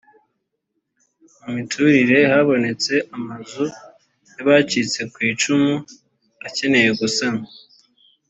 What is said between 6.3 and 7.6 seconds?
akeneye gusanwa